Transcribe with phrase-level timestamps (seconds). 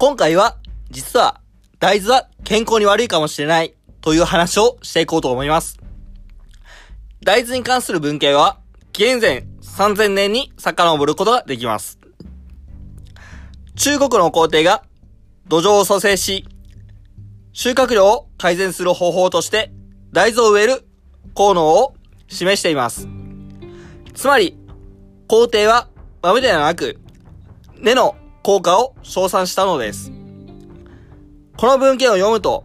[0.00, 0.56] 今回は、
[0.90, 1.42] 実は、
[1.78, 5.78] 大豆は健康に悪いかもしれないという話をしていこうと思います。
[7.22, 8.60] 大豆に関する文献は、
[8.92, 11.98] 紀元前3000年に遡ることができます。
[13.76, 14.84] 中国の皇帝が
[15.48, 16.46] 土壌を蘇生し、
[17.52, 19.70] 収穫量を改善する方法として
[20.12, 20.88] 大豆を植える
[21.34, 21.94] 効能を
[22.26, 23.06] 示しています。
[24.14, 24.56] つまり、
[25.28, 25.88] 皇帝は
[26.22, 26.98] 豆ではなく、
[27.78, 30.12] 根の効果を称賛したのです。
[31.56, 32.64] この文献を読むと、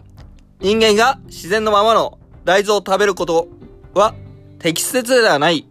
[0.62, 3.50] 人間が自然のままの大豆を食べること
[3.94, 4.16] は
[4.60, 5.68] 適切ではない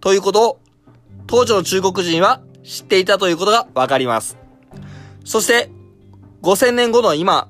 [0.00, 0.60] ということを
[1.26, 4.36] 当時の中国人は知っていたということがわかります。
[5.24, 5.70] そして、
[6.42, 7.48] 5000年後の今、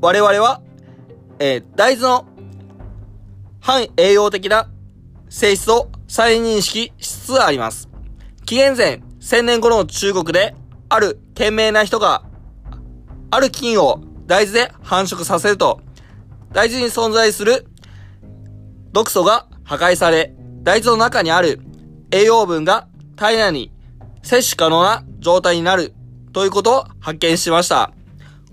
[0.00, 0.62] 我々は、
[1.38, 2.26] えー大豆の
[3.60, 4.70] 反栄養的な
[5.28, 7.88] 性質を再認識しつつあります。
[8.46, 10.54] 紀元前1000年頃の中国で、
[10.92, 12.24] ある賢明な人が、
[13.30, 15.80] ある菌を大豆で繁殖させると、
[16.52, 17.64] 大豆に存在する
[18.92, 21.60] 毒素が破壊され、大豆の中にある
[22.10, 23.72] 栄養分が体内に
[24.24, 25.94] 摂取可能な状態になる
[26.32, 27.92] ということを発見しました。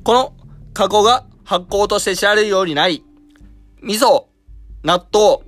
[0.03, 0.35] この
[0.75, 3.03] 加工が発酵として知られるようになり、
[3.81, 4.25] 味噌、
[4.83, 5.39] 納豆、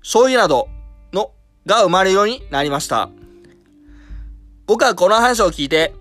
[0.00, 0.68] 醤油など
[1.14, 1.32] の
[1.64, 3.08] が生まれるようになりました。
[4.66, 5.94] 僕はこの話を聞いて、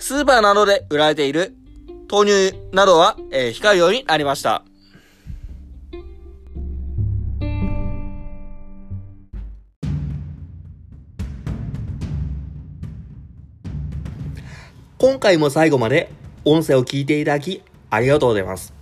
[0.00, 1.54] スーパーなどで売られている
[2.10, 4.62] 豆乳などは、えー控えるようになりました。
[14.98, 16.10] 今回も最後まで
[16.44, 18.72] 音声を聞いていただきありがとうございます。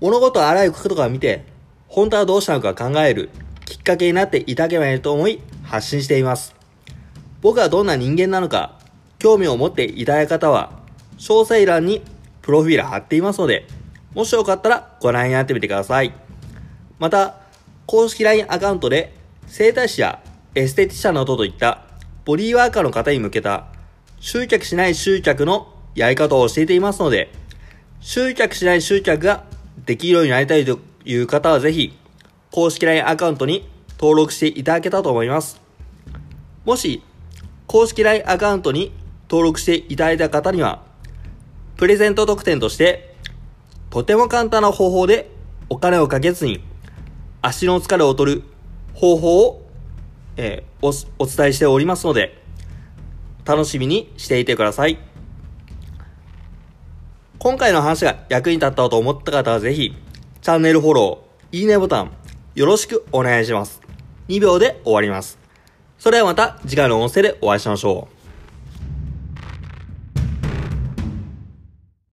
[0.00, 1.44] 物事をあらゆる角度から見て、
[1.86, 3.28] 本当はどうしたのか考える
[3.66, 6.54] きっかけになっていただければいいと思い発信しています。
[7.42, 8.79] 僕はどんな人間なのか、
[9.20, 10.80] 興味を持っていただいた方は、
[11.18, 12.02] 詳細欄に
[12.42, 13.66] プロフィール貼っていますので、
[14.14, 16.12] もしよかったらご覧になってみてください。
[16.98, 17.36] また、
[17.86, 19.14] 公式 LINE アカウントで、
[19.46, 20.20] 整体師や
[20.54, 21.82] エステティシャンなどといった
[22.24, 23.66] ボディーワーカーの方に向けた
[24.20, 27.30] 集客しない集客のやり方を教えていますので、
[28.00, 29.44] 集客しない集客が
[29.84, 31.98] できるようになりたいという方はぜひ、
[32.50, 33.68] 公式 LINE アカウントに
[33.98, 35.60] 登録していただけたと思います。
[36.64, 37.02] もし、
[37.66, 38.92] 公式 LINE アカウントに
[39.30, 40.82] 登録していただいた方には、
[41.76, 43.14] プレゼント特典として、
[43.88, 45.30] とても簡単な方法で
[45.68, 46.64] お金をかけずに、
[47.40, 48.42] 足の疲れを取る
[48.94, 49.70] 方法を、
[50.36, 52.42] えーおお伝えしておりますので、
[53.44, 54.98] 楽しみにしていてください。
[57.38, 59.94] 今回の話が役に立ったと思った方はぜひ、
[60.40, 62.12] チャンネルフォロー、いいねボタン、
[62.54, 63.80] よろしくお願いします。
[64.28, 65.38] 2秒で終わります。
[65.98, 68.19] それではまた次回の音声でお会いしましょう。